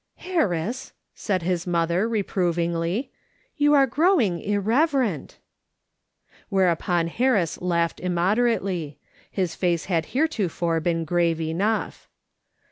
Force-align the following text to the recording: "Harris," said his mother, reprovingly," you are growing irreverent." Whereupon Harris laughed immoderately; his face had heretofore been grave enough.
"Harris," 0.33 0.93
said 1.13 1.43
his 1.43 1.67
mother, 1.67 2.09
reprovingly," 2.09 3.11
you 3.57 3.75
are 3.75 3.85
growing 3.85 4.39
irreverent." 4.41 5.37
Whereupon 6.49 7.05
Harris 7.05 7.61
laughed 7.61 7.99
immoderately; 7.99 8.97
his 9.29 9.53
face 9.53 9.85
had 9.85 10.05
heretofore 10.07 10.79
been 10.79 11.05
grave 11.05 11.39
enough. 11.39 12.09